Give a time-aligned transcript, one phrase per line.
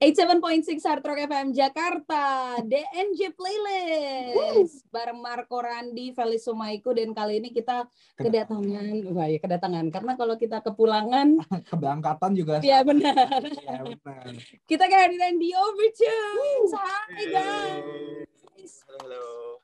[0.00, 4.88] 87.6 Hard Rock FM Jakarta DNJ Playlist.
[4.88, 6.96] Bareng Marco Randi, Felis Sumaiku.
[6.96, 7.84] Dan kali ini kita
[8.16, 9.92] kedatangan wah ya kedatangan.
[9.92, 11.36] Karena kalau kita kepulangan
[11.68, 13.44] keberangkatan juga ya benar.
[13.44, 14.32] Ya, benar.
[14.64, 18.72] kita kehadiran di Overtunes Hai guys.
[18.88, 19.60] Halo.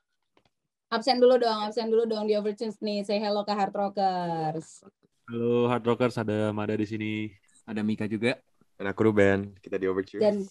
[0.93, 3.01] absen dulu dong absen dulu dong di Overtunes nih.
[3.01, 4.85] Say hello ke Hard Rockers.
[5.33, 7.33] Halo Hard Rockers, ada Mada di sini.
[7.65, 8.37] Ada Mika juga.
[8.77, 9.57] Dan aku Ruben.
[9.57, 10.21] Kita di Overture.
[10.21, 10.45] dan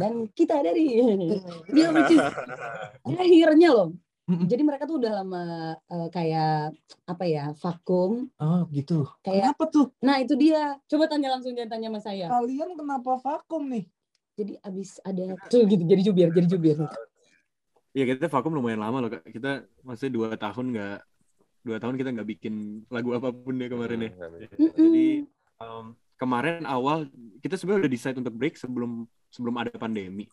[0.00, 0.96] dan kita dari
[1.68, 2.32] di Overtunes
[3.20, 3.90] akhirnya loh
[4.24, 5.44] jadi mereka tuh udah lama
[5.76, 6.72] eh, kayak
[7.04, 11.76] apa ya vakum oh gitu kayak kenapa tuh nah itu dia coba tanya langsung jangan
[11.76, 13.84] tanya sama saya kalian kenapa vakum nih
[14.32, 16.80] jadi abis ada tuh gitu jadi jubir jadi jubir
[17.92, 19.20] Iya kita vakum lumayan lama loh kak.
[19.28, 20.98] Kita masih dua tahun nggak
[21.60, 24.10] dua tahun kita nggak bikin lagu apa pun deh kemarin ya.
[24.56, 24.72] Mm-mm.
[24.72, 25.08] Jadi
[25.60, 25.92] um,
[26.22, 27.10] kemarin awal
[27.42, 30.30] kita sebenarnya udah decide untuk break sebelum sebelum ada pandemi.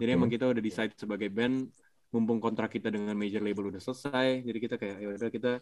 [0.00, 0.16] Jadi Oke.
[0.16, 1.68] emang kita udah decide sebagai band
[2.12, 4.40] mumpung kontrak kita dengan major label udah selesai.
[4.48, 5.52] Jadi kita kayak ya udah kita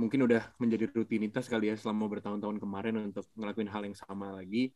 [0.00, 4.72] mungkin udah menjadi rutinitas kali ya selama bertahun-tahun kemarin untuk ngelakuin hal yang sama lagi.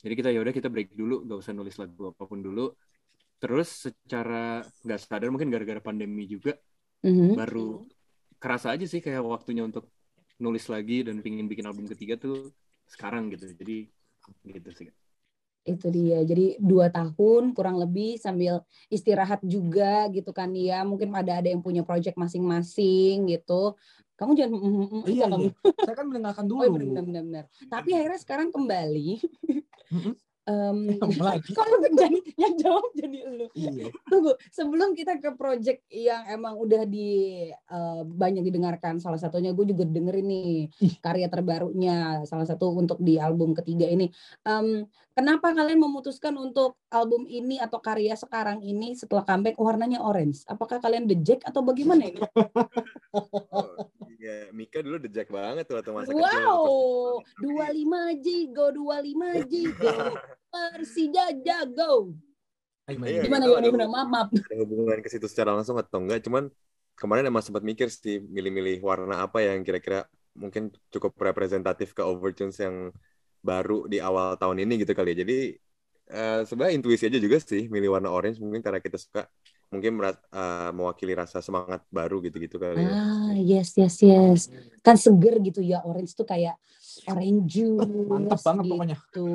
[0.00, 2.72] Jadi kita ya udah kita break dulu, gak usah nulis lagu apa pun dulu.
[3.36, 6.56] Terus secara nggak sadar mungkin gara-gara pandemi juga
[7.04, 7.36] Mhm.
[7.36, 7.86] baru
[8.40, 9.86] kerasa aja sih kayak waktunya untuk
[10.40, 12.52] nulis lagi dan pingin bikin album ketiga tuh
[12.88, 13.50] sekarang gitu.
[13.52, 13.90] Jadi
[14.46, 14.90] gitu sih.
[15.66, 21.42] itu dia jadi dua tahun kurang lebih sambil istirahat juga gitu kan ya mungkin ada
[21.42, 23.74] ada yang punya project masing-masing gitu
[24.16, 25.50] kamu jangan mm, mm, mm, iya, iya.
[25.84, 27.44] saya kan mendengarkan dulu Oh, iya, benar, benar, benar.
[27.68, 29.08] Tapi akhirnya sekarang kembali.
[30.46, 33.46] Lagi kalau jadi yang jawab jadi lu.
[33.58, 39.50] iya Tunggu, sebelum kita ke project yang emang udah di eh, banyak didengarkan, salah satunya
[39.50, 40.94] gue juga dengerin nih Ih.
[41.02, 44.06] karya terbarunya, salah satu untuk di album ketiga ini.
[44.46, 44.86] Em,
[45.18, 50.46] kenapa kalian memutuskan untuk album ini atau karya sekarang ini setelah comeback warnanya orange?
[50.46, 52.22] Apakah kalian the Jack atau bagaimana ini?
[54.26, 56.18] Iya, Mika dulu the Jack banget tuh waktu masa kecil.
[56.18, 59.94] Wow, 25 Jigo, 25 Jigo.
[60.50, 62.10] Persija jago.
[62.90, 63.86] Ayo, Iya, Gimana gitu, gimana gimana?
[63.86, 64.28] Maaf, maaf.
[64.34, 66.26] Ada hubungan ke situ secara langsung atau enggak?
[66.26, 66.50] Cuman
[66.98, 72.58] kemarin emang sempat mikir sih milih-milih warna apa yang kira-kira mungkin cukup representatif ke Overtunes
[72.58, 72.90] yang
[73.46, 75.22] baru di awal tahun ini gitu kali ya.
[75.22, 75.38] Jadi
[76.10, 79.30] eh, sebenarnya intuisi aja juga sih milih warna orange mungkin karena kita suka
[79.72, 82.94] mungkin meras- eh, mewakili rasa semangat baru gitu-gitu kali ya.
[82.96, 84.40] Ah, yes, yes, yes.
[84.84, 86.54] Kan seger gitu ya, orange tuh kayak
[87.10, 88.06] orange juice.
[88.08, 89.28] mantap banget pokoknya gitu.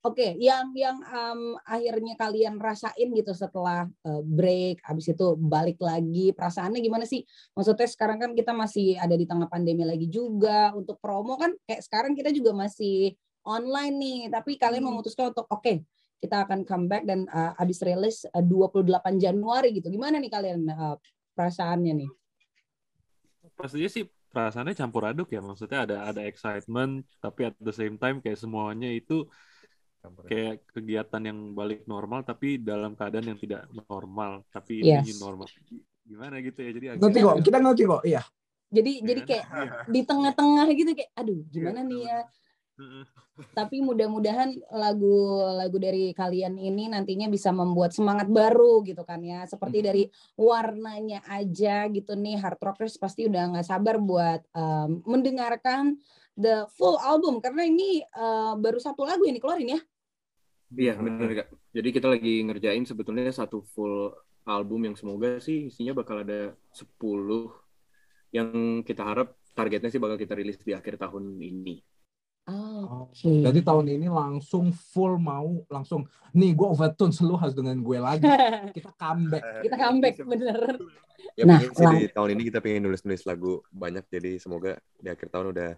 [0.00, 6.32] Oke, yang yang em, akhirnya kalian rasain gitu setelah eh, break, habis itu balik lagi,
[6.32, 7.20] perasaannya gimana sih?
[7.52, 10.72] Maksudnya sekarang kan kita masih ada di tengah pandemi lagi juga.
[10.72, 13.12] Untuk promo kan kayak sekarang kita juga masih
[13.44, 14.88] online nih, tapi kalian Hmm.
[14.96, 15.84] memutuskan untuk oke,
[16.20, 19.88] kita akan comeback dan eh, habis rilis eh, 28 Januari gitu.
[19.88, 20.96] Gimana nih kalian eh,
[21.34, 22.10] perasaannya nih?
[23.56, 25.40] Pastinya sih perasaannya campur aduk ya.
[25.40, 29.26] Maksudnya ada ada excitement, tapi at the same time kayak semuanya itu
[30.00, 35.20] kayak kegiatan yang balik normal tapi dalam keadaan yang tidak normal tapi ini Yes.
[35.20, 35.44] normal
[36.08, 38.22] gimana gitu ya jadi ngerti kok kita ngerti kok iya
[38.70, 39.46] Jadi jadi kayak
[39.90, 42.18] di tengah-tengah gitu kayak aduh gimana Iya, nih ya.
[43.56, 49.44] Tapi mudah-mudahan lagu-lagu dari kalian ini nantinya bisa membuat semangat baru gitu kan ya.
[49.48, 50.02] Seperti dari
[50.36, 55.96] warnanya aja gitu nih hard rockers pasti udah nggak sabar buat um, mendengarkan
[56.36, 57.40] the full album.
[57.40, 59.80] Karena ini uh, baru satu lagu yang dikeluarin ya.
[60.70, 61.48] Iya benar kak.
[61.74, 64.14] Jadi kita lagi ngerjain sebetulnya satu full
[64.46, 66.86] album yang semoga sih isinya bakal ada 10
[68.30, 71.82] yang kita harap targetnya sih bakal kita rilis di akhir tahun ini.
[72.48, 77.76] Oh, oke jadi tahun ini langsung full mau langsung nih gue overtune lu harus dengan
[77.82, 78.22] gue lagi.
[78.76, 79.42] Kita comeback.
[79.66, 80.60] Kita comeback bener.
[81.36, 85.12] Ya Nah, pengen sih di tahun ini kita pengen nulis-nulis lagu banyak jadi semoga di
[85.12, 85.70] akhir tahun udah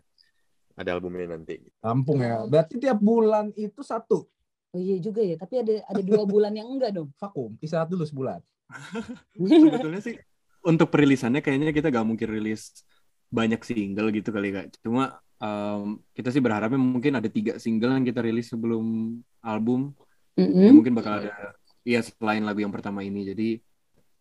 [0.78, 1.58] ada albumnya nanti.
[1.82, 2.46] rampung ya.
[2.46, 4.30] Berarti tiap bulan itu satu?
[4.72, 7.10] Oh iya juga ya tapi ada ada dua bulan yang enggak dong?
[7.18, 8.40] Vakum istirahat dulu sebulan.
[9.36, 10.16] Sebetulnya sih
[10.62, 12.86] untuk perilisannya kayaknya kita gak mungkin rilis
[13.34, 14.78] banyak single gitu kali kak.
[14.78, 19.90] Cuma em, kita sih berharapnya mungkin ada tiga single yang kita rilis sebelum album.
[20.38, 20.72] Ya, Mm-mm.
[20.72, 23.26] mungkin bakal ada ya selain lagu yang pertama ini.
[23.26, 23.48] Jadi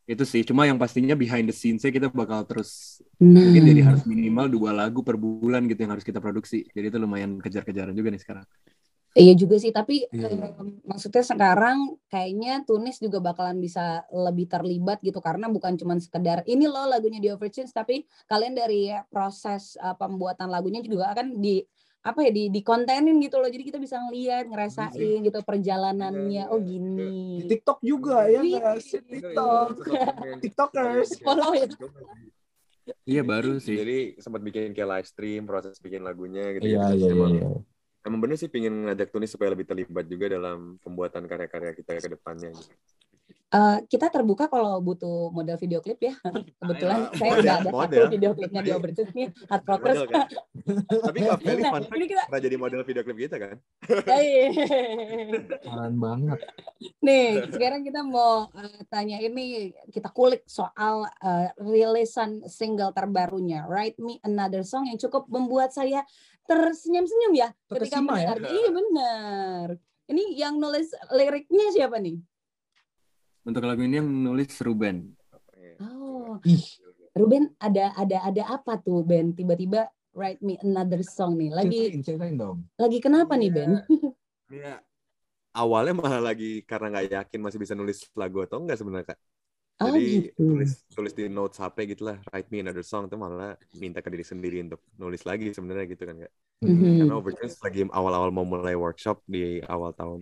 [0.09, 0.41] itu sih.
[0.43, 4.71] Cuma yang pastinya behind the scenes-nya kita bakal terus nah mungkin jadi harus minimal dua
[4.73, 6.65] lagu per bulan gitu yang harus kita produksi.
[6.73, 8.45] Jadi itu lumayan kejar-kejaran juga nih sekarang.
[9.11, 10.55] Iya juga sih, tapi Iya.
[10.55, 16.47] em, maksudnya sekarang kayaknya Tunis juga bakalan bisa lebih terlibat gitu karena bukan cuma sekedar
[16.47, 21.59] ini loh lagunya di Overtunes, tapi kalian dari proses uh, pembuatan lagunya juga akan di
[22.01, 23.51] apa ya di di kontenin gitu loh.
[23.51, 26.47] Jadi kita bisa ngeliat, ngerasain gitu perjalanannya.
[26.47, 27.43] Oh Di gini.
[27.51, 28.57] TikTok juga ya Iya.
[28.63, 29.67] nggak sih TikTok.
[30.39, 31.09] TikTokers.
[31.19, 31.67] Follow ya.
[33.05, 33.75] Iya baru sih.
[33.77, 36.65] Jadi sempat bikin kayak live stream, proses bikin lagunya gitu.
[36.73, 37.47] Iya Jadi iya emang, iya.
[38.05, 42.09] Emang bener sih pingin ngajak Tunis supaya lebih terlibat juga dalam pembuatan karya-karya kita ke
[42.17, 42.51] depannya.
[42.53, 42.73] Gitu.
[43.51, 46.15] Eh, kita terbuka kalau butuh model video klip ya.
[46.63, 48.05] Kebetulan Ayo, saya nggak ada satu model.
[48.07, 49.97] video klipnya di Overtune nih, Hard Rockers.
[49.99, 50.27] Model kan?
[51.11, 53.55] Tapi Kak Feli Nah, fun fact, kita pernah jadi model video klip kita kan?
[55.67, 56.39] Keren banget.
[57.03, 63.99] Nih, sekarang kita mau eh, tanya ini kita kulik soal eh, rilisan single terbarunya Write
[63.99, 66.07] Me Another Song yang cukup membuat saya
[66.45, 68.05] tersenyum-senyum ya ketika ya?
[68.05, 68.37] mendengar.
[68.49, 69.67] Iya benar.
[70.11, 72.19] Ini yang nulis liriknya siapa nih?
[73.47, 75.17] Untuk lagu ini yang nulis Ruben.
[75.81, 76.61] Oh, Ih,
[77.17, 79.33] Ruben ada ada ada apa tuh Ben?
[79.33, 81.49] Tiba-tiba Write Me Another Song nih.
[81.49, 82.67] Lagi ceritain, ceritain dong.
[82.77, 83.71] lagi kenapa nih Ben?
[84.51, 84.83] Iya.
[85.51, 89.19] Awalnya malah lagi karena nggak yakin masih bisa nulis lagu atau enggak sebenarnya kak.
[89.81, 90.43] Oh Jadi gitu.
[90.47, 94.09] tulis tulis di notes HP gitu lah, write me another song itu malah minta ke
[94.13, 96.31] diri sendiri untuk nulis lagi sebenarnya gitu kan kak.
[96.61, 96.99] Mhm.
[96.99, 100.21] Karena Overtones lagi awal-awal mau mulai workshop di awal tahun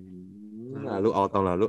[0.87, 1.65] lalu, awal tahun lalu.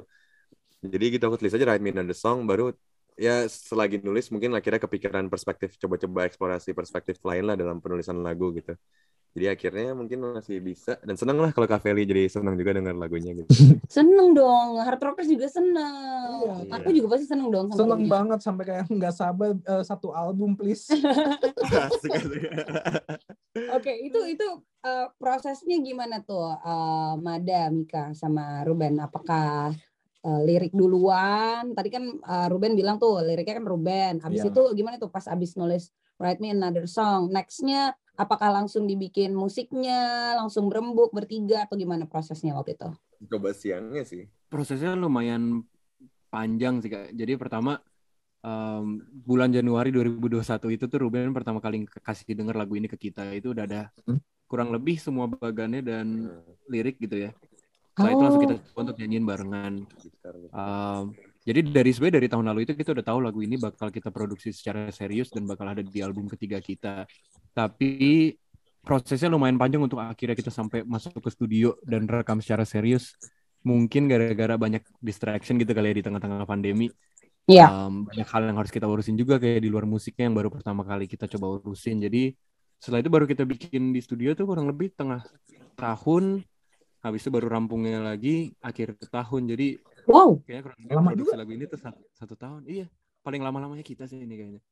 [0.81, 2.73] Jadi gitu aku tulis aja write me another song, baru
[3.19, 8.53] ya selagi nulis mungkin akhirnya kepikiran perspektif, coba-coba eksplorasi perspektif lain lah dalam penulisan lagu
[8.57, 8.73] gitu.
[9.31, 12.93] Jadi akhirnya mungkin masih bisa dan seneng lah kalau Kak Feli jadi seneng juga dengar
[12.93, 13.47] lagunya gitu.
[13.87, 16.67] Seneng dong, Hard Rockers juga seneng.
[16.67, 16.75] Iya.
[16.75, 17.65] Aku juga pasti seneng dong.
[17.69, 18.11] sama Seneng lagunya.
[18.11, 20.87] banget sampai kayak nggak sabar eh, satu album please.
[23.71, 24.47] Oke, itu itu
[24.81, 28.99] eh, prosesnya gimana tuh, eh, Mada, Mika, sama Ruben?
[28.99, 29.71] Apakah
[30.21, 31.71] eh, lirik duluan?
[31.71, 34.13] Tadi kan eh, Ruben bilang tuh liriknya kan Ruben.
[34.21, 34.49] Abis Iya.
[34.51, 37.29] itu gimana tuh pas abis nulis Write Me Another Song?
[37.29, 42.89] Nextnya apakah langsung dibikin musiknya, langsung berembuk bertiga atau gimana prosesnya waktu itu?
[43.33, 44.29] Coba siangnya sih.
[44.53, 45.65] Prosesnya lumayan
[46.29, 47.17] panjang sih kak.
[47.17, 47.81] Jadi pertama
[48.45, 53.25] em, bulan Januari 2021 itu tuh Ruben pertama kali kasih denger lagu ini ke kita
[53.33, 54.21] itu udah ada Hmm.
[54.51, 57.31] kurang lebih semua bagannya dan Hmm, lirik gitu ya.
[57.95, 59.75] Setelah itu langsung kita Oh, coba untuk nyanyiin barengan.
[60.51, 61.05] Um,
[61.45, 64.51] jadi dari sebenarnya dari tahun lalu itu kita udah tahu lagu ini bakal kita produksi
[64.51, 67.05] secara serius dan bakal ada di album ketiga kita.
[67.51, 68.33] Tapi
[68.81, 73.15] prosesnya lumayan panjang untuk akhirnya kita sampai masuk ke studio dan rekam secara serius.
[73.61, 76.89] Mungkin gara-gara banyak distraction gitu kali ya di tengah-tengah pandemi.
[77.51, 77.67] Iya.
[77.69, 80.87] Um, banyak hal yang harus kita urusin juga kayak di luar musiknya yang baru pertama
[80.87, 82.01] kali kita coba urusin.
[82.01, 82.33] Jadi
[82.81, 85.21] setelah itu baru kita bikin di studio tuh kurang lebih tengah
[85.77, 86.41] tahun.
[87.01, 89.51] Habis itu baru rampungnya lagi akhir tahun.
[89.51, 89.77] Jadi
[90.09, 90.41] wow.
[90.45, 92.63] Kayaknya kurang lebih Lama produksi lagu ini tuh satu, satu tahun.
[92.65, 92.87] Iya,
[93.21, 94.63] paling lama-lamanya kita sih ini kayaknya.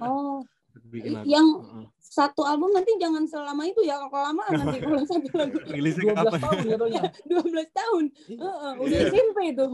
[0.00, 0.40] Oh,
[0.82, 1.26] Bikin lagu.
[1.26, 1.86] yang Heeh.
[1.96, 6.18] satu album nanti jangan selama itu ya, kalau lama nanti kalau satu lagu rilisnya 12
[6.20, 6.40] kapan?
[6.40, 7.02] tahun jatuhnya.
[7.24, 8.04] 12 tahun.
[8.28, 9.08] Heeh, udah Iya.
[9.08, 9.66] SMP itu.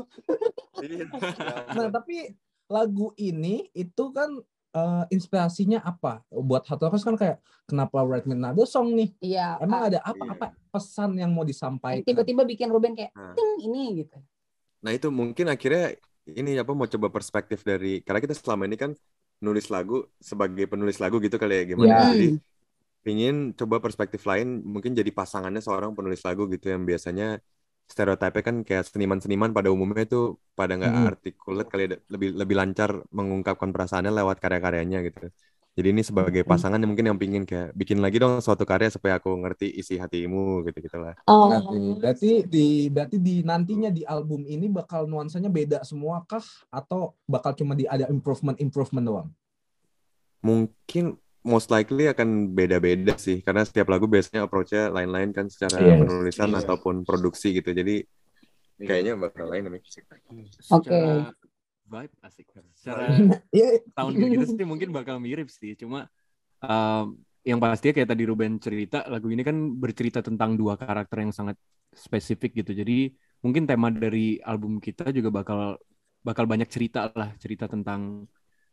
[0.78, 1.04] Iya.
[1.72, 2.16] Nah, tapi
[2.66, 4.31] lagu ini itu kan
[4.72, 6.20] eh, inspirasinya apa?
[6.28, 9.08] Buat Hot Rockers kan kayak kenapa Write Me Another Song nih?
[9.19, 9.56] Iya.
[9.58, 10.12] Emang ada Iya.
[10.12, 12.04] apa-apa pesan yang mau disampaikan?
[12.04, 13.32] tiba-tiba bikin Ruben kayak Nah.
[13.32, 14.20] ting ini gitu.
[14.78, 15.96] Nah itu mungkin akhirnya
[16.28, 18.92] ini apa mau coba perspektif dari karena kita selama ini kan
[19.44, 19.94] nulis lagu
[20.31, 22.12] sebagai penulis lagu gitu kali ya gimana Ya.
[22.12, 22.25] jadi
[23.06, 27.25] pingin coba perspektif lain mungkin jadi pasangannya seorang penulis lagu gitu yang biasanya
[27.93, 30.17] stereotipnya kan kayak seniman-seniman pada umumnya itu
[30.59, 31.09] pada nggak Hmm.
[31.11, 35.21] artikulate kali ya, lebih lebih lancar mengungkapkan perasaannya lewat karya-karyanya gitu
[35.76, 36.50] jadi ini sebagai Hmm.
[36.50, 39.95] pasangan yang mungkin yang pingin kayak bikin lagi dong suatu karya supaya aku ngerti isi
[39.95, 41.52] hatimu gitu gitulah Oh.
[41.52, 47.12] Berarti, berarti di berarti di nantinya di album ini bakal nuansanya beda semua kah atau
[47.25, 49.28] bakal cuma di ada improvement improvement doang?
[50.38, 55.99] mungkin most likely akan beda-beda sih karena setiap lagu biasanya approach-nya lain-lain kan secara Yes.
[56.00, 56.62] penulisan Yes.
[56.62, 58.02] ataupun produksi gitu jadi
[58.78, 59.83] kayaknya bakal lain nih
[60.71, 60.90] Oke.
[60.90, 61.30] Secara
[61.87, 62.47] vibe asik.
[62.75, 63.07] Secara
[63.55, 65.78] Iya, tahun kayak gitu sih mungkin bakal mirip sih.
[65.78, 66.11] Cuma
[66.62, 67.16] um,
[67.47, 71.55] yang pasti kayak tadi Ruben cerita, lagu ini kan bercerita tentang dua karakter yang sangat
[71.95, 72.75] spesifik gitu.
[72.75, 75.78] Jadi mungkin tema dari album kita juga bakal
[76.26, 78.26] bakal banyak cerita lah, cerita tentang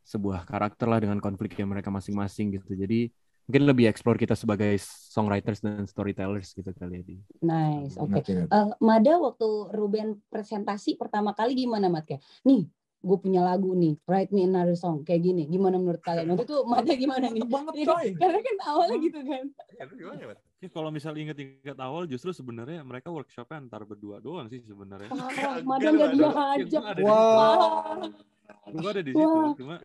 [0.03, 2.73] sebuah karakter lah dengan konflik yang mereka masing-masing gitu.
[2.73, 3.13] Jadi
[3.45, 7.03] mungkin lebih explore kita sebagai songwriters dan storytellers gitu kali ya.
[7.05, 7.15] Di.
[7.43, 7.95] Nice.
[7.99, 8.19] Oke.
[8.19, 8.51] Ngerti, ngerti.
[8.51, 12.67] Eh, Mada waktu Ruben presentasi pertama kali gimana Mat kayak nih
[13.03, 16.57] gue punya lagu nih Write Me Another Song kayak gini gimana menurut kalian waktu itu
[16.63, 18.07] Mada gimana nih banget coy.
[18.15, 19.45] karena kan awalnya gitu kan
[20.63, 25.11] Ya, kalau misal inget-inget awal justru sebenarnya mereka workshopnya antar berdua doang sih sebenarnya.
[25.11, 27.19] Wah, Mada nggak Enggak, diajak Ya, gua ada di Wow.
[27.43, 28.07] situ.
[28.71, 29.51] Gua ada di situ, Wah.
[29.59, 29.75] cuma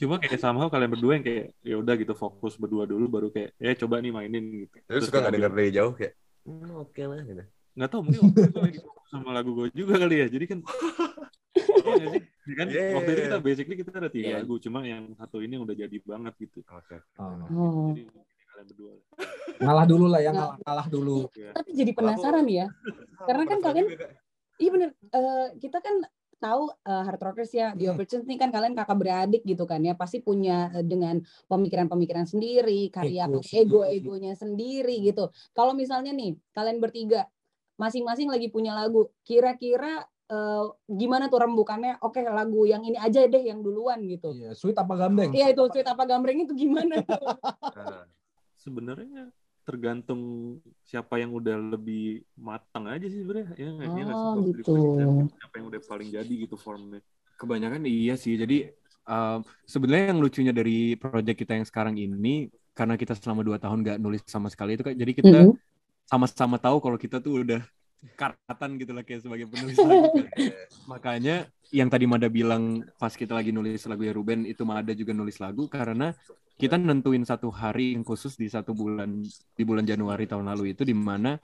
[0.00, 3.52] Cuma kayak somehow kalian berdua yang kayak ya udah gitu fokus berdua dulu baru kayak
[3.60, 4.80] ya coba nih mainin gitu.
[4.88, 6.12] Terus suka nggak denger dari jauh kayak,
[6.48, 7.42] hmm, oke lah gitu.
[7.76, 10.26] nggak tahu mungkin waktu itu lagi fokus sama lagu gue juga kali ya.
[10.32, 10.58] Jadi kan
[12.00, 12.08] Iya?
[12.48, 14.38] Ya kan Yeah, waktu itu kita basically kita ada tiga Yeah.
[14.40, 16.64] lagu, cuma yang satu ini yang udah jadi banget gitu.
[16.72, 16.96] Oke.
[17.20, 17.36] Oh.
[17.52, 17.92] Oh.
[17.92, 18.08] Jadi
[18.48, 18.92] kalian berdua.
[19.60, 21.18] Ngalah dulu lah ya, ngalah, ngalah dulu.
[21.36, 21.52] Ya.
[21.52, 22.66] Tapi jadi penasaran ya.
[23.28, 23.86] Karena kan kalian
[24.60, 26.04] Iya bener, Eh, kita kan
[26.36, 28.24] tahu eh, hard rockers ya, The Hmm.
[28.28, 33.24] Nih kan kalian kakak beradik gitu kan ya, pasti punya eh, dengan pemikiran-pemikiran sendiri, karya
[33.28, 33.40] Ego.
[33.52, 35.28] ego-egonya sendiri gitu.
[35.56, 37.28] Kalau misalnya nih, kalian bertiga,
[37.80, 41.98] masing-masing lagi punya lagu, kira-kira eh, gimana tuh rembukannya?
[42.00, 44.32] Oke lagu yang ini aja deh yang duluan gitu.
[44.32, 45.34] Iya, sweet apa gambeng?
[45.34, 47.18] Iya itu sweet apa gambreng itu gimana tuh?
[47.80, 48.06] Nah,
[48.60, 49.32] Sebenarnya
[49.64, 50.20] tergantung
[50.84, 53.56] siapa yang udah lebih matang aja sih sebenarnya.
[53.56, 54.04] Ya, iya?
[54.12, 54.72] Oh, Kalau gitu.
[55.38, 57.00] Siapa yang udah paling jadi gitu formnya.
[57.40, 58.36] Kebanyakan iya sih.
[58.36, 58.68] Jadi
[59.08, 63.80] uh, sebenarnya yang lucunya dari project kita yang sekarang ini karena kita selama dua tahun
[63.80, 65.54] nggak nulis sama sekali itu kan jadi kita Mhm.
[66.06, 67.60] sama-sama tahu kalau kita tuh udah
[68.16, 70.08] karatan gitu lah kayak sebagai penulis lagu.
[70.90, 75.12] Makanya yang tadi Mada bilang pas kita lagi nulis lagu ya Ruben itu Mada juga
[75.14, 76.12] nulis lagu karena
[76.60, 79.24] kita nentuin satu hari yang khusus di satu bulan
[79.56, 81.40] di bulan Januari tahun lalu itu di mana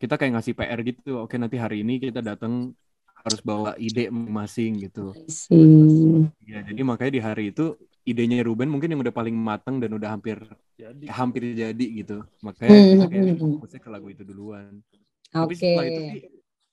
[0.00, 1.22] kita kayak ngasih PR gitu.
[1.22, 2.72] Oke nanti hari ini kita datang
[3.20, 5.12] harus bawa ide masing-masing gitu.
[5.12, 6.24] I see.
[6.48, 7.76] Ya, jadi makanya di hari itu
[8.08, 10.40] idenya Ruben mungkin yang udah paling matang dan udah hampir
[10.80, 12.24] Jadi hampir jadi gitu.
[12.40, 14.80] Makanya Hmm, kita kayak fokusnya ke lagu itu duluan.
[15.30, 15.44] Oke.
[15.46, 16.22] Tapi setelah itu sih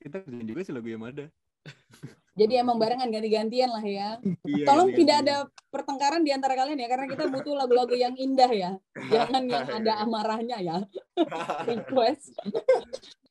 [0.08, 1.26] kita kerjain juga sih lagu yang ada.
[2.38, 4.22] Jadi emang barengan ganti-gantian lah ya.
[4.46, 8.52] Iya, Tolong tidak ada pertengkaran di antara kalian ya, karena kita butuh lagu-lagu yang indah
[8.54, 8.72] ya.
[9.14, 10.78] Jangan yang ada amarahnya ya.
[11.70, 12.38] Request.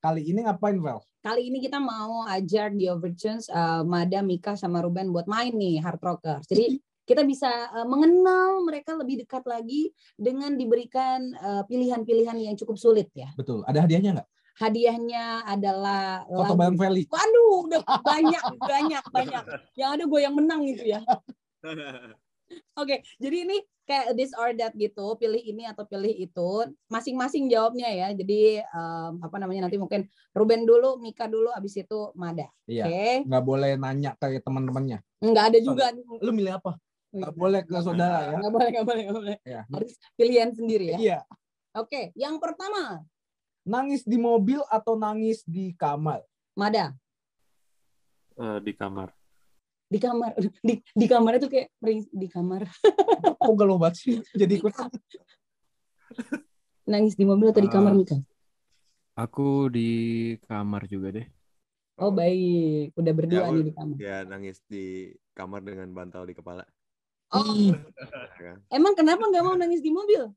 [0.02, 0.98] Kali ini ngapain, Vel?
[1.22, 5.78] Kali ini kita mau ajak di Overtunes, uh, Mada, Mika, sama Ruben buat main nih
[5.86, 6.50] Hard Rockers.
[6.50, 7.46] Jadi kita bisa
[7.78, 13.30] uh, mengenal mereka lebih dekat lagi dengan diberikan uh, pilihan-pilihan yang cukup sulit ya.
[13.38, 13.62] Betul.
[13.70, 14.28] Ada hadiahnya nggak?
[14.56, 17.02] Hadiahnya adalah Foto bareng Feli.
[17.12, 19.44] Waduh, udah banyak, banyak, banyak.
[19.76, 21.04] Yang ada gue yang menang gitu ya.
[22.78, 26.50] Oke, jadi ini kayak this or that gitu, pilih ini atau pilih itu,
[26.86, 28.08] masing-masing jawabnya ya.
[28.14, 32.46] Jadi em, apa namanya nanti mungkin Ruben dulu, Mika dulu, abis itu Mada.
[32.70, 32.86] Iya.
[32.86, 34.98] Oke, Nggak boleh nanya ke teman-temannya.
[35.20, 35.84] nggak ada juga.
[36.22, 36.78] Lu milih apa?
[37.10, 38.36] Nggak boleh ke saudara ya.
[38.38, 39.36] Nggak boleh, nggak boleh, nggak boleh.
[39.42, 39.60] Ya.
[39.68, 40.98] Harus pilihan sendiri ya.
[40.98, 41.18] Iya.
[41.76, 43.04] Oke, yang pertama,
[43.66, 46.22] Nangis di mobil atau nangis di kamar?
[46.54, 46.94] Mada
[48.38, 49.10] eh, di kamar.
[49.86, 50.34] di kamar,
[50.66, 51.70] di di kamar itu kayak
[52.10, 52.66] di kamar
[53.38, 54.18] Kok galau banget sih?
[54.34, 54.74] Jadi ikut.
[56.90, 57.98] nangis di mobil atau di kamar Ah.
[57.98, 58.18] Mika?
[59.18, 59.90] Aku di
[60.46, 61.26] kamar juga deh.
[61.96, 63.96] Oh baik, udah berdua Ya, nih di kamar.
[63.96, 66.66] Ya nangis di kamar dengan bantal di kepala.
[67.34, 67.42] Oh,
[68.42, 68.58] Ya kan?
[68.68, 70.28] emang kenapa nggak mau nangis di mobil?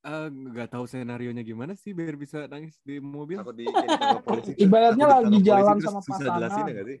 [0.00, 3.36] Eh, nggak tahu senarionya gimana sih biar bisa nangis di mobil.
[3.36, 3.68] Takut di
[4.24, 4.52] polisi.
[4.56, 6.48] Ibaratnya Takut lagi jalan polisi, sama pasangan.
[6.48, 6.98] sih?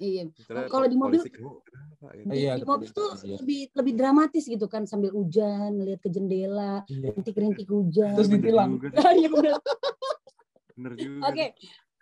[0.00, 0.22] Iya.
[0.66, 2.24] Kalau di mobil- polisi, "Kamu kenapa?" gitu.
[2.24, 3.36] Di, Iya, di mobil tuh iya.
[3.36, 7.12] lebih lebih dramatis gitu kan sambil hujan, lihat ke jendela, Iya.
[7.12, 8.16] rintik-rintik hujan.
[8.16, 8.80] Terus ditilang.
[9.20, 9.52] Iya bener.
[10.72, 11.28] Bener juga.
[11.28, 11.46] Oke,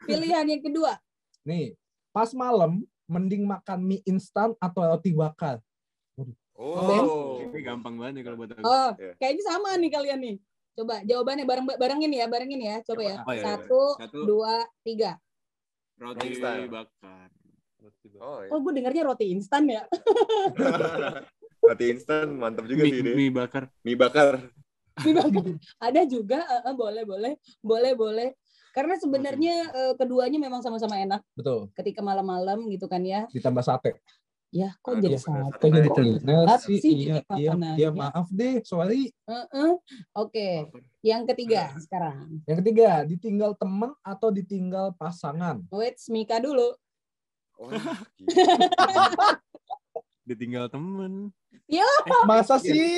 [0.01, 0.95] pilihan yang kedua.
[1.43, 1.75] Nih,
[2.11, 5.59] pas malam mending makan mie instan atau roti bakar.
[6.61, 7.41] Oh.
[7.41, 8.61] Ini gampang banget nih kalau buat aku.
[8.63, 9.13] Oh, Iya.
[9.17, 10.37] kayaknya sama nih kalian nih.
[10.77, 12.77] Coba jawabannya bareng barengin ya, barengin ya.
[12.85, 13.17] Coba ya.
[13.25, 13.45] Oh, iya, iya.
[13.57, 14.19] Satu, Satu.
[14.29, 15.17] dua, tiga.
[15.97, 16.69] Roti Instan.
[16.69, 17.29] bakar.
[18.21, 18.51] Oh, iya.
[18.53, 19.89] Oh, gue dengarnya roti instan ya.
[21.65, 23.11] Roti instan mantap juga Mie, sih ini.
[23.17, 23.69] mie bakar.
[23.85, 24.49] Mie bakar.
[25.81, 27.33] Ada juga, eh, eh, boleh, boleh,
[27.65, 28.29] boleh, boleh.
[28.77, 31.21] Karena sebenarnya eh, keduanya memang sama-sama enak.
[31.37, 31.69] Betul.
[31.73, 33.25] Ketika malam-malam gitu kan ya.
[33.33, 33.97] Ditambah sate.
[34.51, 35.71] Ya, kok Aduh, jadi sate?
[36.27, 36.83] Berat sih?
[36.83, 37.89] Iya, iya, iya, ya?
[37.95, 39.15] maaf deh, sorry.
[39.31, 39.73] Heeh.
[40.11, 40.67] Oke,
[41.07, 42.43] yang ketiga sekarang.
[42.51, 45.63] Yang ketiga, ditinggal temen atau ditinggal pasangan?
[45.71, 46.75] Wait, Mika dulu.
[47.63, 48.03] Wah,
[50.29, 51.31] Ditinggal temen.
[52.27, 52.75] Masa Iya.
[52.75, 52.91] sih?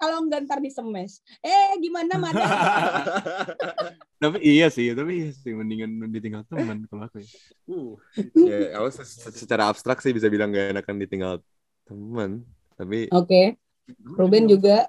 [0.00, 1.20] Kalau nggak ntar di semes.
[1.44, 2.44] Eh, gimana, Mada?
[4.22, 7.28] Tapi iya sih, tapi iya sih mendingan ditinggal temen kalau aku ya.
[8.48, 11.32] ya, aku se- se- secara abstrak sih bisa bilang gak enakan ditinggal
[11.84, 12.40] teman.
[12.80, 13.60] Tapi Oke,
[14.16, 14.88] Ruben juga.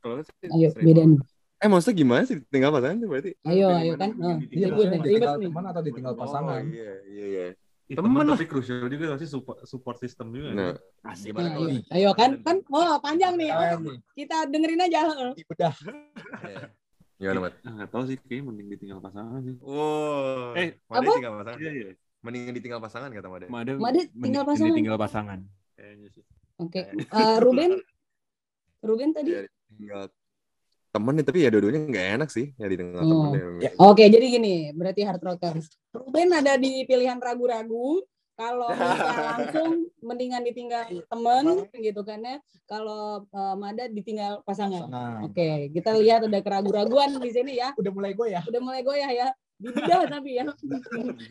[0.00, 1.20] Kalau Ayo, beda nih.
[1.58, 3.30] eh maksudnya gimana sih ditinggal pasangan tuh berarti?
[3.44, 4.10] Ayo, ayo mana kan.
[4.16, 6.62] Oh, ditinggal Iya, ditinggal teman atau ditinggal pasangan?
[6.64, 7.46] Oh, iya, iya, iya.
[7.88, 10.52] Temen, Temen tapi krusial juga gak sih support, support system juga.
[10.52, 10.72] Nah,
[11.08, 11.32] Asik.
[11.32, 12.10] gimana Nah, kalau ayo.
[12.12, 13.48] kan, kan, oh panjang nih.
[14.12, 15.00] Kita dengerin aja.
[15.32, 15.72] Udah.
[16.44, 16.68] Iya.
[17.18, 17.54] Gimana, Mat?
[17.58, 19.56] Nggak tahu sih, kayaknya mending ditinggal pasangan sih.
[19.58, 20.54] Wow.
[20.54, 21.12] Eh, Made apa?
[21.16, 21.58] tinggal pasangan.
[21.58, 21.88] Iya, iya.
[22.18, 23.46] Mendingan ditinggal pasangan kata Made.
[23.48, 23.82] Mada tinggal
[24.14, 24.68] mending- pasangan.
[24.70, 25.38] Ditinggal pasangan.
[25.74, 26.24] kayaknya sih.
[26.58, 26.80] Oke.
[26.94, 27.72] Eh, Ruben?
[28.86, 29.30] Ruben tadi?
[29.32, 29.42] Ya,
[29.72, 30.02] tinggal
[30.98, 33.30] temen nih tapi ya dua-duanya nggak enak sih ya di tengah Oh.
[33.30, 33.70] temen Ya.
[33.78, 35.70] Oke, jadi gini, berarti hard rockers.
[35.94, 38.02] Ruben ada di pilihan ragu-ragu.
[38.34, 38.70] Kalau
[39.34, 42.36] langsung mendingan ditinggal temen gitu kan ya.
[42.66, 44.86] Kalau eh, Mada ditinggal pasangan.
[44.86, 47.74] Nah, Oke, kita lihat ada keraguan-raguan di sini ya.
[47.74, 48.42] udah mulai goyah.
[48.46, 49.28] Udah mulai goyah ya.
[49.58, 50.46] Dibedah tapi ya.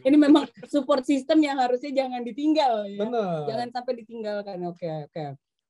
[0.04, 3.00] Ini memang support system yang harusnya jangan ditinggal ya.
[3.00, 3.32] Bener.
[3.56, 4.58] Jangan sampai ditinggalkan.
[4.68, 5.24] Oke, oke.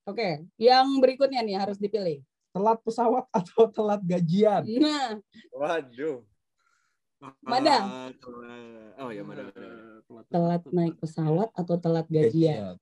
[0.08, 2.24] Oke, yang berikutnya nih harus dipilih.
[2.58, 4.66] Telat pesawat atau telat gajian?
[4.82, 5.22] Nah,
[5.54, 6.26] waduh
[7.46, 7.78] Mada.
[8.18, 8.94] Telat.
[8.98, 9.46] Oh ya Mada.
[9.46, 9.62] Mada,
[10.10, 10.26] Mada.
[10.30, 12.78] telat naik pesawat atau telat gajian?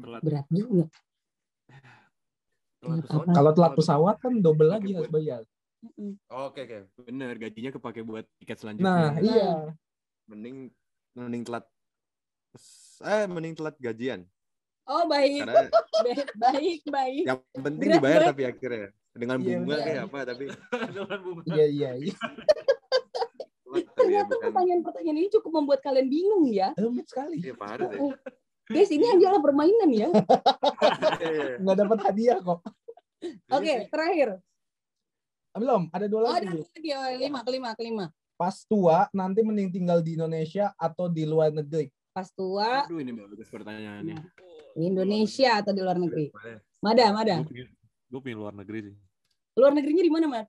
[0.00, 0.88] Telat, Berat juga.
[2.80, 3.26] telat Telat pesawat.
[3.28, 5.44] Kalau telat pesawat kan double lagi harus bayar.
[6.30, 8.88] Oke oke Bener, gajinya kepake buat tiket selanjutnya.
[8.88, 9.20] Nah, Nah.
[9.20, 9.52] iya.
[10.24, 10.72] mending
[11.12, 11.66] mending telat
[13.02, 14.24] eh mending telat gajian
[14.84, 17.22] Oh baik, karena Ba- baik, baik.
[17.24, 19.84] yang penting Berat dibayar tapi akhirnya dengan Iya, bunga bener.
[19.84, 20.44] kayak apa tapi
[20.96, 21.42] Jalan bunga.
[21.46, 22.14] Iya, iya, iya.
[23.72, 26.74] ya Ternyata pertanyaan-pertanyaan ini cukup membuat kalian bingung ya.
[26.74, 27.40] Rumit sekali.
[27.40, 28.12] iya parah deh Oh,
[28.64, 30.08] Guys, ini hanyalah permainan ya.
[31.18, 31.60] Iya.
[31.60, 32.60] Nggak dapat hadiah kok.
[33.50, 34.28] Oke, terakhir.
[35.52, 36.64] Ah, Belum, ada dua Oh, ada lagi.
[36.64, 38.04] lagi oh, lima, kelima, kelima.
[38.34, 41.92] Pas tua, nanti mending tinggal di Indonesia atau di luar negeri?
[42.12, 44.16] Pas tua Aduh ini bagus pertanyaannya.
[44.76, 46.26] Di Indonesia atau di luar negeri.
[46.82, 47.36] Mada, Mada.
[48.12, 48.94] Gue pengen, luar negeri sih.
[49.56, 50.46] Luar negerinya di mana, Mad?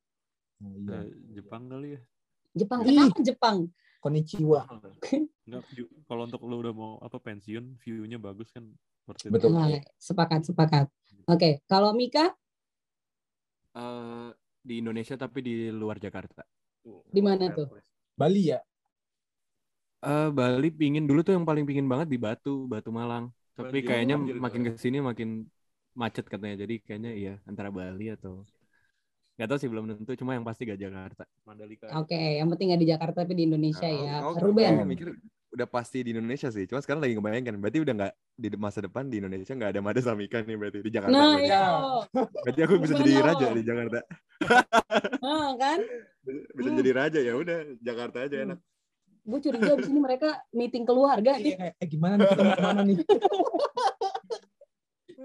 [0.64, 1.40] Oh, Ke iya.
[1.40, 2.00] Jepang kali ya.
[2.56, 2.80] Jepang.
[2.84, 2.88] Ih.
[2.92, 3.58] Kenapa Jepang?
[4.04, 4.62] Konnichiwa.
[5.48, 5.64] Enggak,
[6.08, 8.64] kalau untuk lo udah mau apa pensiun, view-nya bagus kan.
[9.28, 9.56] Betul.
[9.60, 10.88] Ah, sepakat, sepakat.
[11.28, 12.32] Oke, kalau Mika
[13.74, 14.30] Eh,
[14.62, 16.46] di Indonesia tapi di luar Jakarta.
[16.84, 17.68] di mana tuh?
[18.14, 18.60] Bali ya?
[20.04, 23.32] Eh Bali pingin dulu tuh yang paling pingin banget di Batu, Batu Malang.
[23.54, 25.30] Tapi Banjir, kayaknya banjir makin ke sini makin
[25.94, 26.56] macet katanya.
[26.66, 28.42] Jadi kayaknya iya antara Bali atau
[29.38, 30.12] nggak tahu sih belum tentu.
[30.18, 31.24] Cuma yang pasti gak Jakarta.
[31.46, 31.90] Mandalika.
[32.02, 34.14] Oke, yang penting nggak di Jakarta tapi di Indonesia Nah, ya.
[34.22, 34.74] aku- aku- Ruben.
[34.74, 35.10] aku mikir
[35.54, 39.06] udah pasti di Indonesia sih cuma sekarang lagi ngebayangkan berarti udah nggak di masa depan
[39.06, 41.46] di Indonesia nggak ada Mada sama Ikan nih berarti di Jakarta Nah, berarti.
[41.46, 41.66] iya.
[42.42, 44.00] berarti aku bisa jadi raja di Jakarta
[45.22, 45.78] Nah, kan?
[46.58, 46.78] bisa Hmm.
[46.82, 48.60] jadi raja ya udah Jakarta aja enak
[49.24, 51.40] Gue curiga di sini mereka meeting keluarga.
[51.40, 52.98] Iya, kayak, eh gimana nih kita ke mana nih?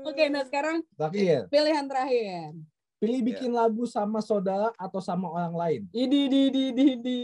[0.08, 2.54] Oke, nah sekarang Terakhir, pilihan terakhir.
[2.98, 5.80] pilih bikin lagu sama saudara atau sama orang lain?
[5.90, 7.18] Idi, di, di, di, di.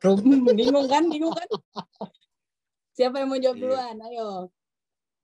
[0.00, 1.04] Rum, bingung kan?
[1.06, 1.48] Bingung kan?
[2.94, 3.62] Siapa yang mau jawab Iya.
[3.62, 3.96] duluan?
[4.02, 4.28] Ayo.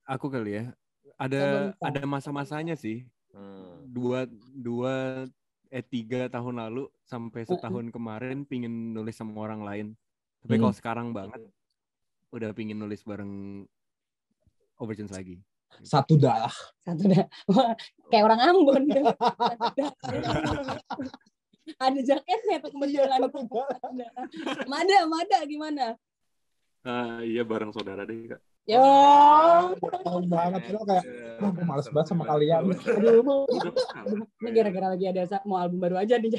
[0.07, 0.65] Aku kali ya.
[1.17, 3.09] Ada ada masa-masanya sih.
[3.33, 3.89] Hmm.
[3.89, 5.25] Dua dua
[5.69, 9.87] eh tiga tahun lalu sampai setahun kemarin pingin nulis sama orang lain.
[10.41, 10.63] Tapi Hmm.
[10.63, 11.43] kalau sekarang banget
[12.31, 13.65] udah pingin nulis bareng
[14.77, 15.41] Overtunes lagi.
[15.81, 16.53] Satu dah.
[16.85, 17.25] Satu dah.
[17.49, 17.73] Wah,
[18.09, 18.83] kayak orang Ambon.
[18.87, 19.03] gitu.
[21.83, 23.19] Ada jaketnya tuh kebetulan.
[24.71, 25.99] Mada, Mada gimana?
[26.87, 28.41] Ah, iya bareng saudara deh kak.
[28.67, 28.83] Yo.
[29.79, 31.39] Tahun banget lo kayak Iya.
[31.39, 32.63] "Ah, gue males banget sama kalian.
[32.67, 33.35] Aduh, Bu.
[34.43, 36.35] Ini gara-gara lagi ada mau album baru aja nih.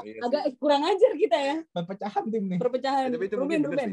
[0.00, 0.24] Iya.
[0.24, 1.56] Agak kurang ajar kita ya.
[1.76, 2.58] Perpecahan tim nih.
[2.58, 3.12] Perpecahan.
[3.12, 3.90] Ya, tapi itu Ruben, Ruben.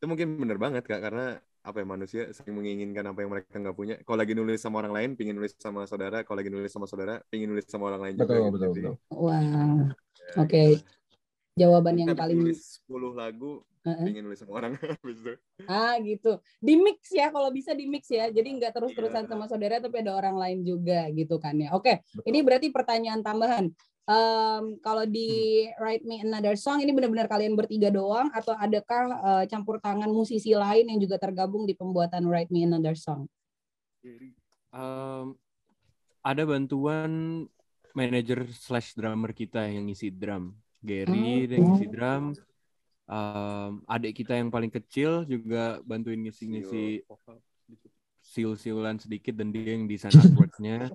[0.00, 3.76] Itu mungkin bener banget kak karena apa ya manusia sering menginginkan apa yang mereka nggak
[3.76, 3.94] punya.
[4.02, 6.26] Kalau lagi nulis sama orang lain, pingin nulis sama saudara.
[6.26, 8.26] Kalau lagi nulis sama saudara, pingin nulis sama orang lain juga.
[8.26, 8.50] Betul, gitu.
[8.50, 8.94] betul, betul.
[9.14, 9.62] Wah, ya,
[10.42, 10.62] oke.
[10.74, 10.82] gitu.
[11.60, 15.32] Jawaban yang Habis paling nulis 10 lagu, Pingin nulis sama orang habis itu.
[15.64, 16.36] ah gitu.
[16.60, 18.28] Di mix ya kalau bisa di mix ya.
[18.28, 19.30] Jadi nggak terus-terusan Iya.
[19.32, 21.72] sama saudara tapi ada orang lain juga gitu kan ya.
[21.72, 23.72] Oke, ini berarti pertanyaan tambahan.
[24.10, 29.44] Em, kalau di Write Me Another Song ini benar-benar kalian bertiga doang atau adakah eh,
[29.46, 33.30] campur tangan musisi lain yang juga tergabung di pembuatan Write Me Another Song?
[34.04, 35.26] Em,
[36.20, 37.44] ada bantuan
[37.90, 40.52] manajer slash drummer kita yang ngisi drum.
[40.80, 42.24] Gary dia yang ngisi drum.
[43.10, 47.02] Em, adik kita yang paling kecil juga bantuin ngisi-ngisi
[48.22, 50.94] seal-sealan sedikit dan dia yang desain artwork-nya.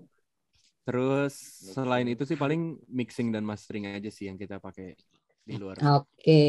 [0.88, 1.36] Terus
[1.75, 4.95] selain itu sih paling mixing dan mastering aja sih yang kita pakai
[5.43, 5.75] di luar.
[5.99, 6.41] Oke.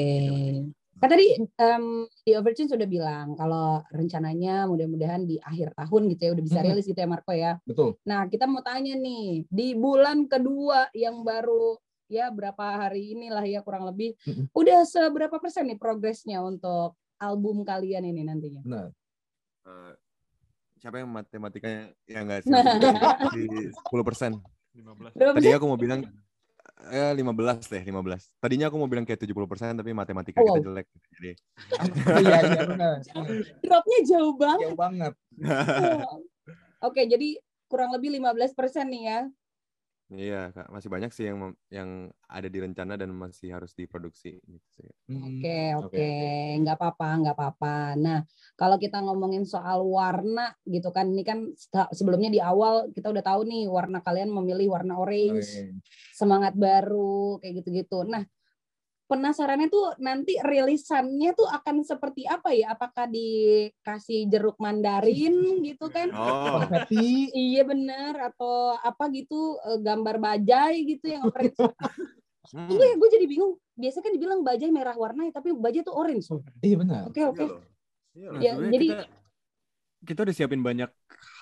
[0.97, 6.31] Kan tadi em, di Overtune sudah bilang kalau rencananya mudah-mudahan di akhir tahun gitu ya
[6.33, 7.61] udah bisa rilis gitu ya Marco ya.
[7.69, 8.01] Betul.
[8.09, 13.61] Nah, kita mau tanya nih, di bulan kedua yang baru ya berapa hari inilah ya
[13.61, 14.15] kurang lebih
[14.53, 18.63] udah seberapa persen nih progresnya untuk album kalian ini nantinya?
[18.63, 18.87] Benar.
[19.67, 19.93] Eh,
[20.77, 22.63] siapa yang matematikanya ya enggak sih, Nah.
[23.35, 24.39] di 10 persen.
[24.77, 25.17] 15.
[25.17, 25.59] Berapa Tadi persen?
[25.59, 26.01] aku mau bilang
[26.87, 28.29] eh 15 deh, 15.
[28.37, 29.33] Tadinya aku mau bilang kayak 70%
[29.75, 30.67] tapi matematika Oh, kita wow.
[30.69, 30.87] jelek.
[31.17, 31.31] Jadi
[32.23, 32.95] iya iya benar.
[33.59, 34.69] Dropnya jauh banget.
[34.69, 35.13] Jauh banget.
[36.85, 38.53] Oke, jadi kurang lebih 15%
[38.87, 39.21] nih ya.
[40.15, 41.39] Iya, Kak, masih banyak sih yang
[41.77, 41.91] yang
[42.31, 44.89] ada di rencana dan masih harus diproduksi gitu sih.
[45.11, 46.03] Hmm, Oke, oke, oke,
[46.61, 47.95] nggak apa-apa, nggak apa-apa.
[48.05, 48.19] Nah,
[48.59, 51.39] kalau kita ngomongin soal warna gitu kan, ini kan
[51.95, 55.81] sebelumnya di awal kita udah tahu nih warna kalian memilih warna orange, Orange.
[56.11, 58.03] semangat baru, kayak gitu-gitu.
[58.13, 58.27] Nah,
[59.07, 62.75] penasarannya tuh nanti rilisannya tuh akan seperti apa ya?
[62.75, 66.11] Apakah dikasih jeruk mandarin gitu kan?
[66.13, 66.63] Oh.
[67.33, 71.57] Iya bener atau apa gitu eh, gambar bajai gitu yang orange.
[72.53, 73.55] hmm, Enggak ya, gue jadi bingung.
[73.79, 76.27] Biasanya kan dibilang bajai merah warna ya, tapi bajai tuh orange.
[76.31, 77.01] Oke Iya benar.
[77.09, 77.19] oke.
[77.19, 77.63] iya loh.
[78.17, 78.41] Iya loh.
[78.41, 79.05] Ya, jadi- kita,
[80.07, 80.91] kita udah siapin banyak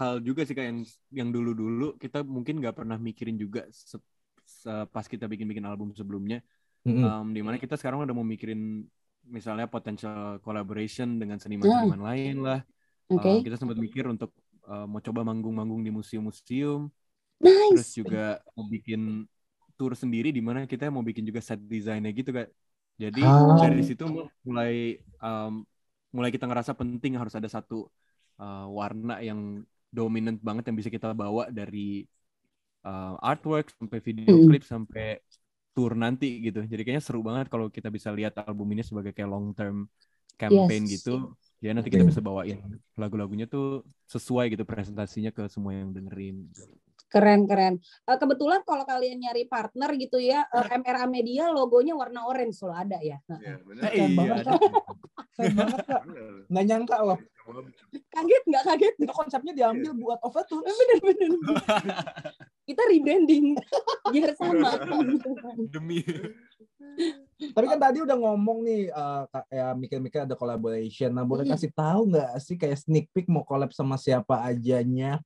[0.00, 0.81] hal juga sih kayak yang
[1.12, 4.00] yang dulu-dulu kita mungkin nggak pernah mikirin juga se-
[4.46, 6.40] se- pas kita bikin-bikin album sebelumnya
[6.85, 7.05] Mm-mm.
[7.05, 8.85] um, di mana kita sekarang udah mau mikirin
[9.25, 12.61] misalnya potential collaboration dengan seniman-seniman lain lah
[13.09, 13.29] Oke.
[13.29, 14.33] Um, kita sempat mikir untuk
[14.64, 16.88] uh, mau coba manggung-manggung di museum-museum
[17.40, 17.97] terus Nice.
[17.97, 19.25] juga mau bikin
[19.75, 22.49] tour sendiri di mana kita mau bikin juga set desainnya gitu kan
[22.94, 23.59] jadi Ah.
[23.59, 24.05] dari situ
[24.44, 25.64] mulai um,
[26.14, 27.90] mulai kita ngerasa penting harus ada satu
[28.38, 32.07] uh, warna yang dominant banget yang bisa kita bawa dari
[32.87, 34.47] uh, artwork sampai video Mm.
[34.49, 35.18] klip sampai
[35.75, 39.29] tour nanti gitu jadi kayaknya seru banget kalau kita bisa lihat album ini sebagai kayak
[39.29, 39.91] long term
[40.39, 41.03] campaign Yes.
[41.03, 42.63] gitu ya nanti kita bisa bawain
[42.95, 46.47] lagu-lagunya tuh sesuai gitu presentasinya ke semua yang dengerin
[47.15, 47.79] Keren keren.
[48.11, 52.75] Eh, kebetulan kalau kalian nyari partner gitu ya, eh, MRA Media logonya warna orange loh
[52.75, 53.23] ada ya.
[53.39, 53.83] Iya, bener.
[53.87, 54.53] Eh, Keren banget, ada.
[55.39, 56.03] Keren banget kak.
[56.51, 57.19] Nggak nyangka loh.
[57.45, 58.95] Kaget nggak kaget?
[58.97, 60.65] Itu konsepnya diambil buat Overtune.
[60.65, 61.31] Bener bener.
[62.69, 63.61] Kita rebranding
[64.09, 64.73] biar sama.
[65.69, 66.01] demi
[67.45, 71.13] Tapi kan tadi udah ngomong nih eh, kak, ya mikir-mikir ada collaboration.
[71.13, 75.21] Nah boleh kasih tahu nggak sih kayak sneak peek mau collab sama siapa ajanya?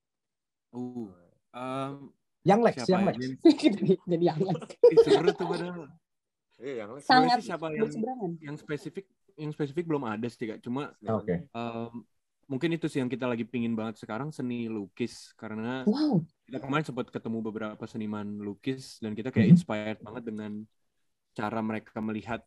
[0.75, 1.09] uh,
[1.55, 2.11] um,
[2.43, 3.41] Yang Lex, siapa yang aja Lex.
[4.11, 4.39] jadi yang
[4.91, 5.87] Ih, seru tuh padahal
[6.59, 7.87] Iya, yang sangat siapa yang
[8.43, 9.07] yang spesifik
[9.38, 10.90] yang spesifik belum ada sih kak cuma.
[11.07, 11.46] Oke.
[11.55, 12.03] um,
[12.48, 16.24] mungkin itu sih yang kita lagi pingin banget sekarang seni lukis karena Wow.
[16.48, 19.55] kita kemarin sempat ketemu beberapa seniman lukis dan kita kayak Mhm.
[19.55, 20.53] inspired banget dengan
[21.37, 22.40] cara mereka melihat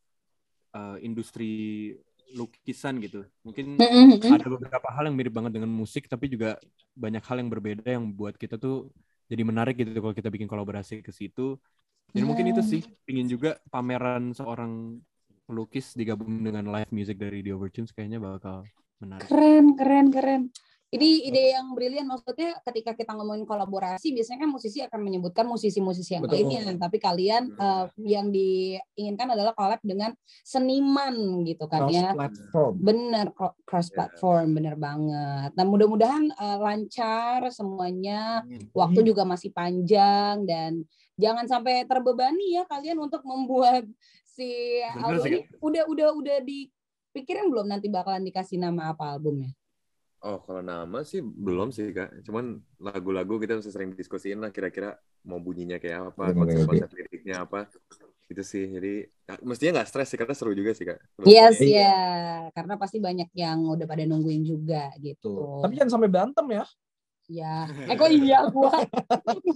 [0.74, 1.94] uh, industri
[2.32, 4.24] lukisan gitu mungkin Mm-mm.
[4.24, 6.56] ada beberapa hal yang mirip banget dengan musik tapi juga
[6.96, 8.88] banyak hal yang berbeda yang buat kita tuh
[9.28, 11.60] jadi menarik gitu kalau kita bikin kolaborasi ke situ
[12.16, 15.00] dan mungkin itu sih pingin juga pameran seorang
[15.52, 18.64] pelukis digabung dengan live music dari The Overtunes kayaknya bakal
[19.04, 20.42] menarik Keren, keren, keren.
[20.92, 26.20] Ini ide yang brilian maksudnya ketika kita ngomongin kolaborasi biasanya kan musisi akan menyebutkan musisi-musisi
[26.20, 26.52] yang Betul.
[26.52, 30.12] lainnya tapi kalian eh, yang diinginkan adalah collab dengan
[30.44, 32.12] seniman gitu kan Cross ya.
[32.12, 32.74] platform.
[32.84, 35.56] Bener cro- cross platform bener banget.
[35.56, 38.44] Nah mudah-mudahan eh, lancar semuanya.
[38.76, 40.84] Waktu juga masih panjang dan
[41.16, 43.88] jangan sampai terbebani ya kalian untuk membuat
[44.32, 45.40] si Bener album sih, ini.
[45.60, 49.52] Udah udah udah dipikirin belum nanti bakalan dikasih nama apa albumnya?
[50.22, 52.22] Oh, kalau nama sih belum sih, Kak.
[52.30, 54.94] Cuman lagu-lagu kita masih sering diskusiin lah kira-kira
[55.26, 57.66] mau bunyinya kayak apa, konsep-konsep liriknya apa.
[58.30, 58.70] Gitu sih.
[58.70, 61.02] Jadi ya, mestinya nggak stres sih karena seru juga sih, Kak.
[61.18, 61.74] Seru Yes, sih.
[61.74, 61.98] ya.
[62.54, 65.42] Karena pasti banyak yang udah pada nungguin juga gitu.
[65.42, 65.66] Tuh.
[65.66, 66.64] Tapi jangan sampai berantem ya.
[67.26, 67.56] ya.
[67.90, 68.78] Eh kok iya gua?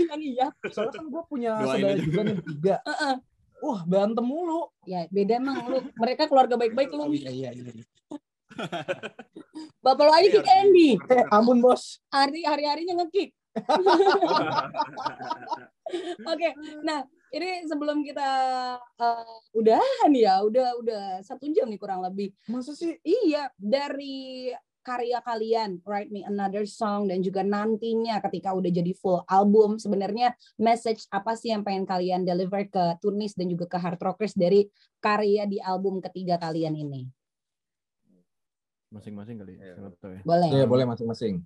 [0.01, 0.47] yang iya.
[0.73, 2.75] Soalnya kan gue punya Doain saudara juga nih tiga.
[2.89, 3.15] Heeh.
[3.63, 4.67] Wah berantem mulu.
[4.83, 5.79] Ya, beda emang lu.
[5.95, 7.07] Mereka keluarga baik-baik lu.
[7.07, 7.71] Oh, iya iya iya.
[9.83, 10.97] Bapak lu aja kick Andy.
[11.11, 11.99] Eh ampun bos.
[12.11, 13.31] Hari hari-harinya ngekick.
[16.31, 16.49] Oke,
[16.83, 18.29] nah ini sebelum kita
[18.99, 22.35] eh, udahan ya, udah udah satu jam nih kurang lebih.
[22.51, 22.99] Masa sih?
[22.99, 24.51] Iya, dari
[24.85, 30.37] karya kalian, Write Me Another Song dan juga nantinya ketika udah jadi full album, sebenarnya
[30.55, 34.69] message apa sih yang pengen kalian deliver ke Tunis dan juga ke Hard Rockers dari
[35.01, 37.09] karya di album ketiga kalian ini?
[38.85, 39.75] masing-masing kali Iya.
[39.91, 40.21] ya.
[40.23, 40.49] Boleh.
[40.55, 41.43] Iya boleh masing-masing.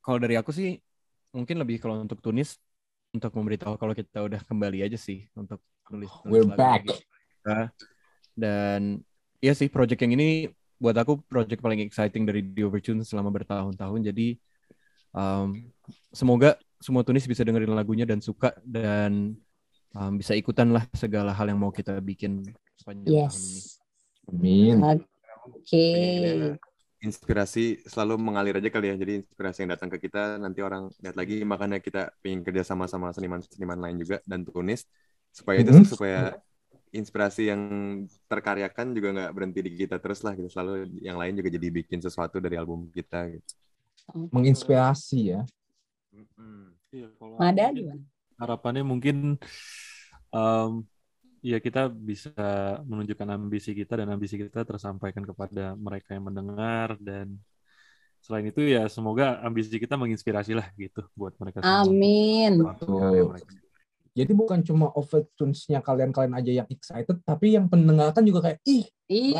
[0.00, 0.80] kalau dari aku sih
[1.28, 2.56] mungkin lebih kalau untuk Tunis
[3.12, 5.60] untuk memberitahu kalau kita udah kembali aja sih untuk
[5.92, 6.88] nulis, nulis We're back.
[6.88, 7.68] Kita.
[8.32, 9.04] dan
[9.44, 10.48] iya sih project yang ini
[10.80, 14.40] buat aku project paling exciting dari The Overtune selama bertahun-tahun jadi
[15.12, 15.68] um,
[16.10, 19.36] semoga semua Tunis bisa dengerin lagunya dan suka dan
[19.92, 22.48] um, bisa ikutan lah segala hal yang mau kita bikin
[22.80, 23.76] sepanjang tahun ini Yes.
[24.30, 24.78] Amin.
[25.50, 25.86] Oke.
[27.00, 28.96] Inspirasi selalu mengalir aja kali ya.
[28.96, 32.84] Jadi inspirasi yang datang ke kita nanti orang lihat lagi makanya kita pengen kerja sama
[32.86, 34.84] sama seniman-seniman lain juga dan tunis
[35.32, 35.88] supaya itu Mhm.
[35.88, 36.36] supaya
[36.90, 37.62] inspirasi yang
[38.26, 42.02] terkaryakan juga nggak berhenti di kita terus lah gitu selalu yang lain juga jadi bikin
[42.02, 43.50] sesuatu dari album kita gitu.
[44.34, 45.42] Menginspirasi ya.
[46.10, 46.74] Mm-mm.
[46.90, 48.02] Iya, kalau mungkin gimana?
[48.40, 49.16] harapannya mungkin
[50.34, 50.70] em,
[51.40, 52.34] ya kita bisa
[52.82, 57.38] menunjukkan ambisi kita dan ambisi kita tersampaikan kepada mereka yang mendengar dan
[58.20, 61.86] selain itu ya semoga ambisi kita menginspirasi lah gitu buat mereka semua.
[61.86, 62.52] Amin.
[62.60, 63.69] Mereka.
[64.10, 68.86] Jadi bukan cuma overtunes-nya kalian-kalian aja yang excited, tapi yang pendengar kan juga kayak, ih,
[69.10, 69.34] Ih,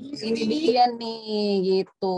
[0.00, 2.16] ini dia nih gitu.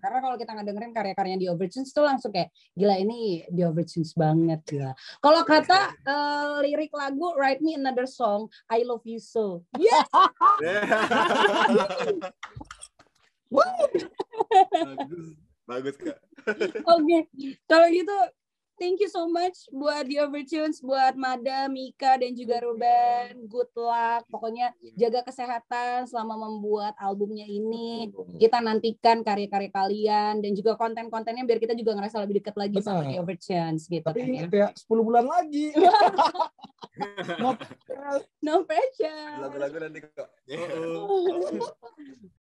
[0.00, 4.64] Karena kalau kita ngedengerin karya-karyanya di Overtunes tuh langsung kayak gila ini di Overtunes banget
[4.64, 4.96] gila.
[5.20, 9.68] Kalau kata eh, lirik lagu Write Me Another Song, I Love You So.
[9.76, 10.00] Ya,
[14.72, 15.36] bagus,
[15.68, 16.18] bagus kak.
[16.88, 17.28] Oke.
[17.68, 18.16] Kalau gitu
[18.78, 23.50] thank you so much buat The Overtunes, buat Mada, Mika dan juga Ruben.
[23.50, 24.24] Good luck.
[24.30, 28.08] Pokoknya jaga kesehatan selama membuat albumnya ini.
[28.38, 33.04] Kita nantikan karya-karya kalian dan juga konten-kontennya biar kita juga ngerasa lebih dekat lagi sama
[33.04, 33.10] Benar.
[33.10, 34.06] The Overtunes gitu.
[34.06, 34.46] Tapi kan ya.
[34.48, 35.74] ya, 10 bulan lagi.
[37.38, 37.54] No,
[38.42, 39.38] No pressure.
[39.38, 40.26] Lagu-lagu nanti kok.